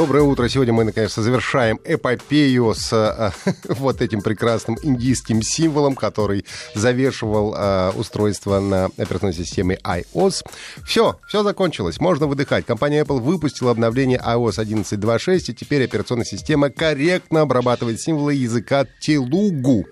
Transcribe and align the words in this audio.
Доброе 0.00 0.22
утро. 0.22 0.48
Сегодня 0.48 0.72
мы, 0.72 0.84
наконец-то, 0.84 1.20
завершаем 1.20 1.78
эпопею 1.84 2.72
с 2.74 2.90
а, 2.90 3.34
вот 3.68 4.00
этим 4.00 4.22
прекрасным 4.22 4.78
индийским 4.82 5.42
символом, 5.42 5.94
который 5.94 6.46
завешивал 6.74 7.52
а, 7.54 7.92
устройство 7.94 8.60
на 8.60 8.86
операционной 8.86 9.34
системе 9.34 9.78
iOS. 9.84 10.42
Все, 10.86 11.20
все 11.28 11.42
закончилось. 11.42 12.00
Можно 12.00 12.28
выдыхать. 12.28 12.64
Компания 12.64 13.02
Apple 13.02 13.20
выпустила 13.20 13.72
обновление 13.72 14.18
iOS 14.18 14.64
11.2.6, 14.64 15.50
и 15.50 15.54
теперь 15.54 15.84
операционная 15.84 16.24
система 16.24 16.70
корректно 16.70 17.42
обрабатывает 17.42 18.00
символы 18.00 18.32
языка 18.32 18.86
Telugu. 19.06 19.84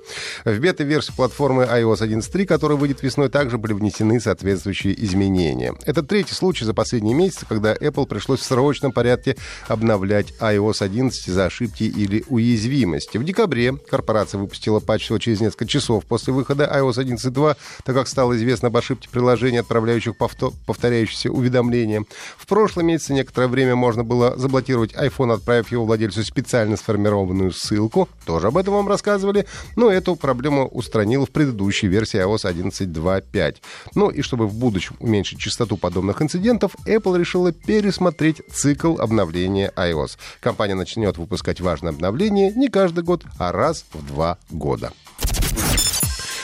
В 0.47 0.59
бета-версию 0.59 1.17
платформы 1.17 1.65
iOS 1.65 1.99
11.3, 2.01 2.47
которая 2.47 2.79
выйдет 2.79 3.03
весной, 3.03 3.29
также 3.29 3.59
были 3.59 3.75
внесены 3.75 4.21
соответствующие 4.21 5.05
изменения. 5.05 5.75
Это 5.85 6.03
третий 6.03 6.33
случай 6.33 6.65
за 6.65 6.73
последние 6.73 7.15
месяцы, 7.15 7.45
когда 7.47 7.75
Apple 7.75 8.07
пришлось 8.07 8.41
в 8.41 8.45
срочном 8.45 8.93
порядке 8.93 9.37
обновить 9.67 9.98
обновлять 9.99 10.33
iOS 10.41 10.83
11 10.83 11.27
за 11.27 11.47
ошибки 11.47 11.83
или 11.83 12.25
уязвимости. 12.29 13.19
В 13.19 13.25
декабре 13.25 13.75
корпорация 13.75 14.39
выпустила 14.39 14.79
патч 14.81 15.05
всего 15.05 15.19
через 15.19 15.41
несколько 15.41 15.67
часов 15.67 16.05
после 16.05 16.33
выхода 16.33 16.65
iOS 16.65 17.05
11.2, 17.05 17.57
так 17.85 17.97
как 17.97 18.09
стало 18.09 18.37
известно 18.37 18.69
об 18.69 18.77
ошибке 18.77 19.09
приложений, 19.11 19.59
отправляющих 19.59 20.15
повтор- 20.17 20.53
повторяющиеся 20.67 21.31
уведомления. 21.31 22.05
В 22.37 22.47
прошлом 22.47 22.87
месяце 22.87 23.13
некоторое 23.13 23.49
время 23.49 23.75
можно 23.75 24.05
было 24.05 24.37
заблокировать 24.37 24.95
iPhone, 24.95 25.35
отправив 25.35 25.73
его 25.73 25.85
владельцу 25.85 26.23
специально 26.23 26.77
сформированную 26.77 27.53
ссылку. 27.53 28.09
Тоже 28.25 28.49
об 28.49 28.57
этом 28.57 28.75
вам 28.75 28.89
рассказывали. 28.89 29.47
Но 29.77 29.91
эту 29.91 30.15
проблему 30.15 30.69
устранил 30.69 31.27
в 31.27 31.31
предыдущей 31.31 31.89
версии 31.89 32.21
iOS 32.21 32.45
11.2.5. 32.45 33.57
Ну 33.95 34.11
и 34.11 34.23
чтобы 34.23 34.47
в 34.47 34.55
будущем 34.55 34.97
уменьшить 35.01 35.41
частоту 35.41 35.77
подобных 35.77 36.23
инцидентов, 36.23 36.77
Apple 36.87 37.19
решила 37.19 37.53
пересмотреть 37.53 38.43
цикл 38.53 39.01
обновления 39.01 39.73
iOS. 39.79 40.19
Компания 40.41 40.75
начнет 40.75 41.17
выпускать 41.19 41.61
важное 41.61 41.93
обновление 41.93 42.53
не 42.53 42.69
каждый 42.69 43.05
год, 43.05 43.25
а 43.39 43.53
раз 43.53 43.85
в 43.93 44.07
два 44.07 44.39
года. 44.51 44.93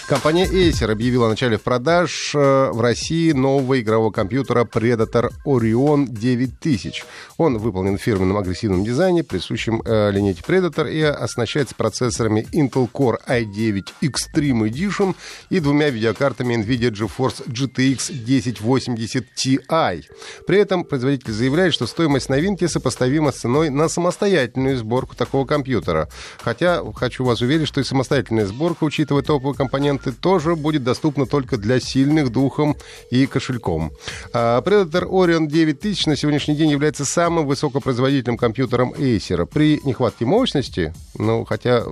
Компания 0.07 0.45
Acer 0.45 0.93
объявила 0.93 1.27
о 1.27 1.31
начале 1.31 1.59
продаж 1.59 2.35
э, 2.35 2.71
в 2.73 2.81
России 2.83 3.33
нового 3.33 3.81
игрового 3.81 4.11
компьютера 4.11 4.65
Predator 4.65 5.31
Orion 5.47 6.07
9000. 6.07 7.05
Он 7.39 7.57
выполнен 7.57 7.97
в 7.97 8.03
фирменном 8.03 8.37
агрессивном 8.37 8.85
дизайне, 8.85 9.25
присущем 9.25 9.81
э, 9.83 10.11
линейке 10.11 10.43
Predator, 10.47 10.93
и 10.93 11.01
оснащается 11.01 11.75
процессорами 11.75 12.47
Intel 12.53 12.91
Core 12.93 13.17
i9 13.27 13.83
Extreme 14.03 14.69
Edition 14.69 15.17
и 15.49 15.59
двумя 15.59 15.89
видеокартами 15.89 16.55
NVIDIA 16.55 16.91
GeForce 16.91 17.49
GTX 17.49 18.11
1080 18.11 19.25
Ti. 19.43 20.05
При 20.47 20.59
этом 20.59 20.85
производитель 20.85 21.33
заявляет, 21.33 21.73
что 21.73 21.87
стоимость 21.87 22.29
новинки 22.29 22.67
сопоставима 22.67 23.33
с 23.33 23.37
ценой 23.37 23.71
на 23.71 23.89
самостоятельную 23.89 24.77
сборку 24.77 25.17
такого 25.17 25.47
компьютера. 25.47 26.09
Хотя 26.43 26.83
хочу 26.95 27.25
вас 27.25 27.41
уверить, 27.41 27.69
что 27.69 27.81
и 27.81 27.85
самостоятельная 27.85 28.47
сборка, 28.47 28.85
учитывая 28.85 29.23
топовые 29.23 29.57
компоненты, 29.57 29.95
инструменты 30.05 30.13
тоже 30.13 30.57
будет 30.57 30.85
доступно 30.85 31.27
только 31.27 31.57
для 31.57 31.81
сильных 31.81 32.31
духом 32.31 32.77
и 33.11 33.27
кошельком. 33.27 33.93
А 34.33 34.61
Predator 34.63 35.09
Orion 35.09 35.47
9000 35.47 36.07
на 36.07 36.17
сегодняшний 36.17 36.57
день 36.57 36.71
является 36.71 37.05
самым 37.05 37.47
высокопроизводительным 37.47 38.37
компьютером 38.37 38.93
Acer. 38.93 39.47
При 39.47 39.81
нехватке 39.85 40.25
мощности, 40.25 40.93
ну, 41.19 41.45
хотя, 41.45 41.83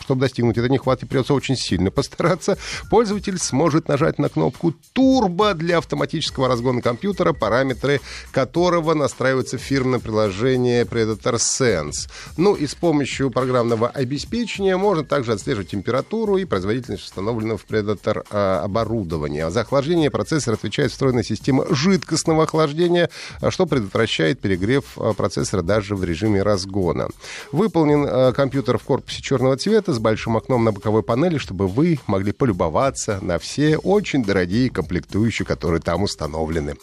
чтобы 0.00 0.20
достигнуть 0.20 0.58
этой 0.58 0.70
нехватки, 0.70 1.04
придется 1.04 1.34
очень 1.34 1.56
сильно 1.56 1.90
постараться, 1.90 2.58
пользователь 2.90 3.38
сможет 3.38 3.88
нажать 3.88 4.18
на 4.18 4.28
кнопку 4.28 4.74
«Турбо» 4.92 5.54
для 5.54 5.78
автоматического 5.78 6.48
разгона 6.48 6.82
компьютера, 6.82 7.32
параметры 7.32 8.00
которого 8.32 8.94
настраиваются 8.94 9.58
в 9.58 9.60
фирменное 9.60 10.00
приложение 10.00 10.84
Predator 10.84 11.34
Sense. 11.34 12.08
Ну 12.36 12.54
и 12.54 12.66
с 12.66 12.74
помощью 12.74 13.30
программного 13.30 13.88
обеспечения 13.88 14.76
можно 14.76 15.04
также 15.04 15.32
отслеживать 15.32 15.70
температуру 15.70 16.36
и 16.36 16.44
производительность 16.44 17.04
установленного 17.04 17.58
в 17.58 17.66
Predator 17.66 18.26
а, 18.30 18.62
оборудование. 18.64 19.50
За 19.50 19.60
охлаждение 19.60 20.10
процессора 20.10 20.56
отвечает 20.56 20.90
встроенная 20.90 21.22
система 21.22 21.64
жидкостного 21.74 22.44
охлаждения, 22.44 23.10
а, 23.40 23.50
что 23.50 23.66
предотвращает 23.66 24.40
перегрев 24.40 24.84
а, 24.96 25.12
процессора 25.12 25.62
даже 25.62 25.94
в 25.96 26.04
режиме 26.04 26.42
разгона. 26.42 27.08
Выполнен 27.52 28.32
компьютер 28.34 28.63
в 28.72 28.82
корпусе 28.82 29.22
черного 29.22 29.56
цвета 29.56 29.92
с 29.92 29.98
большим 29.98 30.36
окном 30.36 30.64
на 30.64 30.72
боковой 30.72 31.02
панели, 31.02 31.38
чтобы 31.38 31.68
вы 31.68 31.98
могли 32.06 32.32
полюбоваться 32.32 33.18
на 33.22 33.38
все 33.38 33.76
очень 33.76 34.24
дорогие 34.24 34.70
комплектующие, 34.70 35.46
которые 35.46 35.80
там 35.80 36.02
установлены. 36.02 36.76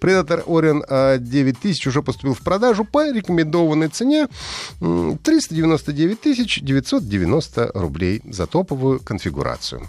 Predator 0.00 0.44
Orion 0.44 1.18
9000 1.18 1.86
уже 1.86 2.02
поступил 2.02 2.34
в 2.34 2.40
продажу 2.40 2.84
по 2.84 3.10
рекомендованной 3.10 3.88
цене 3.88 4.28
399 4.80 6.64
990 6.64 7.70
рублей 7.74 8.22
за 8.24 8.46
топовую 8.46 9.00
конфигурацию. 9.00 9.88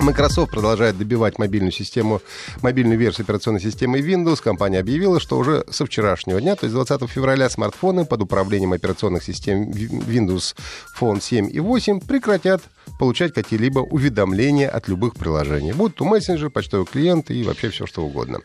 Microsoft 0.00 0.52
продолжает 0.52 0.96
добивать 0.96 1.38
мобильную 1.38 1.72
систему, 1.72 2.22
мобильную 2.62 2.98
версию 2.98 3.24
операционной 3.24 3.60
системы 3.60 3.98
Windows. 4.00 4.42
Компания 4.42 4.78
объявила, 4.78 5.20
что 5.20 5.36
уже 5.38 5.64
со 5.70 5.84
вчерашнего 5.84 6.40
дня, 6.40 6.56
то 6.56 6.64
есть 6.64 6.74
20 6.74 7.08
февраля, 7.08 7.50
смартфоны 7.50 8.06
под 8.06 8.22
управлением 8.22 8.72
операционных 8.72 9.22
систем 9.22 9.70
Windows 9.70 10.54
Phone 10.98 11.20
7 11.20 11.50
и 11.52 11.60
8 11.60 12.00
прекратят 12.00 12.62
получать 13.00 13.32
какие-либо 13.32 13.78
уведомления 13.78 14.68
от 14.68 14.86
любых 14.88 15.14
приложений, 15.14 15.72
будь 15.72 15.94
то 15.94 16.04
мессенджер, 16.04 16.50
почтовый 16.50 16.84
клиент 16.84 17.30
и 17.30 17.42
вообще 17.44 17.70
все 17.70 17.86
что 17.86 18.04
угодно. 18.04 18.40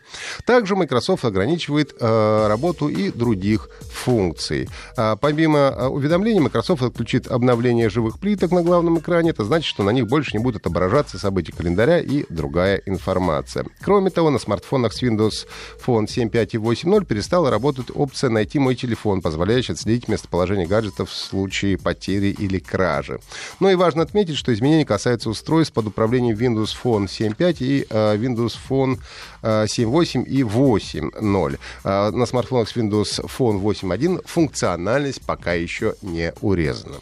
Также 0.46 0.74
Microsoft 0.76 1.26
ограничивает 1.26 1.94
э, 2.00 2.46
работу 2.48 2.88
и 2.88 3.10
других 3.10 3.68
функций. 3.92 4.70
А, 4.96 5.16
помимо 5.16 5.58
э, 5.58 5.86
уведомлений, 5.88 6.40
Microsoft 6.40 6.80
отключит 6.80 7.26
обновление 7.26 7.90
живых 7.90 8.18
плиток 8.18 8.50
на 8.50 8.62
главном 8.62 8.98
экране. 8.98 9.28
Это 9.28 9.44
значит, 9.44 9.66
что 9.66 9.82
на 9.82 9.90
них 9.90 10.06
больше 10.06 10.30
не 10.32 10.42
будут 10.42 10.62
отображаться 10.62 11.18
события 11.18 11.52
календаря 11.52 12.00
и 12.00 12.24
другая 12.30 12.80
информация. 12.86 13.66
Кроме 13.82 14.08
того, 14.08 14.30
на 14.30 14.38
смартфонах 14.38 14.94
с 14.94 15.02
Windows 15.02 15.46
Phone 15.86 16.06
7.5 16.06 16.48
и 16.52 16.56
8.0 16.56 17.04
перестала 17.04 17.50
работать 17.50 17.88
опция 17.94 18.30
«Найти 18.30 18.58
мой 18.58 18.74
телефон», 18.74 19.20
позволяющая 19.20 19.74
отследить 19.74 20.08
местоположение 20.08 20.66
гаджетов 20.66 21.10
в 21.10 21.14
случае 21.14 21.76
потери 21.76 22.28
или 22.28 22.58
кражи. 22.58 23.20
Ну 23.60 23.68
и 23.68 23.74
важно 23.74 24.00
отметить, 24.00 24.38
что 24.45 24.45
изменения 24.52 24.84
касаются 24.84 25.30
устройств 25.30 25.74
под 25.74 25.86
управлением 25.86 26.36
Windows 26.36 26.70
Phone 26.82 27.06
7.5 27.06 27.56
и 27.60 27.86
э, 27.88 28.16
Windows 28.16 28.56
Phone 28.68 28.98
э, 29.42 29.64
7.8 29.64 30.24
и 30.24 30.42
8.0. 30.42 31.58
Э, 31.84 32.10
на 32.10 32.26
смартфонах 32.26 32.68
с 32.68 32.76
Windows 32.76 33.24
Phone 33.24 33.60
8.1 33.60 34.22
функциональность 34.26 35.22
пока 35.22 35.52
еще 35.52 35.94
не 36.02 36.32
урезана. 36.40 36.96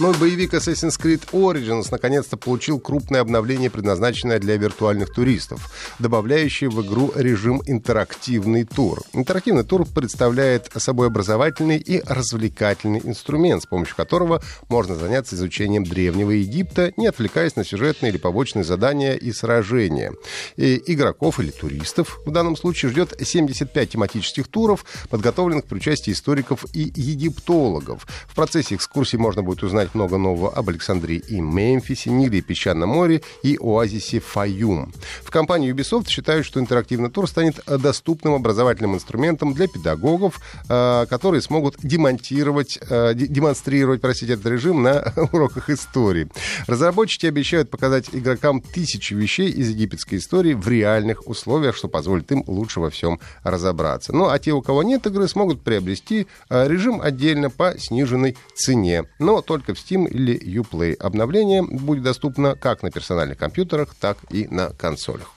Но 0.00 0.14
боевик 0.14 0.54
Assassin's 0.54 0.98
Creed 0.98 1.28
Origins 1.32 1.88
наконец-то 1.90 2.38
получил 2.38 2.80
крупное 2.80 3.20
обновление, 3.20 3.68
предназначенное 3.68 4.38
для 4.38 4.56
виртуальных 4.56 5.12
туристов, 5.12 5.70
добавляющее 5.98 6.70
в 6.70 6.80
игру 6.80 7.12
режим 7.14 7.60
интерактивный 7.66 8.64
тур. 8.64 9.02
Интерактивный 9.12 9.62
тур 9.62 9.84
представляет 9.84 10.70
собой 10.78 11.08
образовательный 11.08 11.76
и 11.76 12.02
развлекательный 12.06 13.02
инструмент, 13.04 13.64
с 13.64 13.66
помощью 13.66 13.94
которого 13.94 14.42
можно 14.70 14.94
заняться 14.94 15.36
изучением 15.36 15.84
Древнего 15.84 16.30
Египта, 16.30 16.94
не 16.96 17.06
отвлекаясь 17.06 17.56
на 17.56 17.64
сюжетные 17.64 18.10
или 18.10 18.16
побочные 18.16 18.64
задания 18.64 19.16
и 19.16 19.32
сражения. 19.32 20.14
И 20.56 20.82
игроков 20.86 21.40
или 21.40 21.50
туристов 21.50 22.20
в 22.24 22.30
данном 22.30 22.56
случае 22.56 22.90
ждет 22.90 23.20
75 23.22 23.90
тематических 23.90 24.48
туров, 24.48 24.86
подготовленных 25.10 25.66
при 25.66 25.76
участии 25.76 26.12
историков 26.12 26.64
и 26.72 26.90
египтологов. 26.96 28.06
В 28.26 28.34
процессе 28.34 28.76
экскурсии 28.76 29.18
можно 29.18 29.42
будет 29.42 29.62
узнать 29.62 29.89
узнать 29.90 29.94
много 29.94 30.18
нового 30.18 30.52
об 30.52 30.68
Александрии 30.68 31.22
и 31.28 31.40
Мемфисе, 31.40 32.10
Ниле 32.10 32.38
и 32.38 32.42
Песчаном 32.42 32.90
море 32.90 33.22
и 33.42 33.58
оазисе 33.60 34.20
Фаюм. 34.20 34.92
В 35.22 35.30
компании 35.30 35.72
Ubisoft 35.72 36.08
считают, 36.08 36.46
что 36.46 36.60
интерактивный 36.60 37.10
тур 37.10 37.28
станет 37.28 37.60
доступным 37.66 38.34
образовательным 38.34 38.94
инструментом 38.94 39.54
для 39.54 39.66
педагогов, 39.66 40.40
э, 40.68 41.06
которые 41.08 41.42
смогут 41.42 41.76
демонтировать, 41.82 42.78
э, 42.88 43.14
демонстрировать, 43.14 44.00
простите, 44.00 44.34
этот 44.34 44.46
режим 44.46 44.82
на 44.82 45.12
уроках 45.32 45.70
истории. 45.70 46.28
Разработчики 46.66 47.26
обещают 47.26 47.70
показать 47.70 48.06
игрокам 48.12 48.60
тысячи 48.60 49.14
вещей 49.14 49.50
из 49.50 49.70
египетской 49.70 50.16
истории 50.16 50.54
в 50.54 50.68
реальных 50.68 51.26
условиях, 51.26 51.76
что 51.76 51.88
позволит 51.88 52.30
им 52.32 52.44
лучше 52.46 52.80
во 52.80 52.90
всем 52.90 53.18
разобраться. 53.44 54.12
Ну, 54.12 54.28
а 54.28 54.38
те, 54.38 54.52
у 54.52 54.62
кого 54.62 54.82
нет 54.82 55.06
игры, 55.06 55.28
смогут 55.28 55.62
приобрести 55.62 56.26
э, 56.48 56.68
режим 56.68 57.00
отдельно 57.00 57.50
по 57.50 57.74
сниженной 57.78 58.36
цене, 58.54 59.04
но 59.18 59.40
только 59.40 59.74
в 59.74 59.79
Steam 59.80 60.08
или 60.08 60.38
Uplay. 60.60 60.94
Обновление 60.94 61.62
будет 61.62 62.02
доступно 62.02 62.56
как 62.56 62.82
на 62.82 62.90
персональных 62.90 63.38
компьютерах, 63.38 63.94
так 63.98 64.18
и 64.30 64.46
на 64.48 64.70
консолях. 64.70 65.34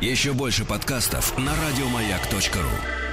Еще 0.00 0.32
больше 0.32 0.64
подкастов 0.64 1.36
на 1.38 1.52
радиомаяк.ру. 1.52 3.07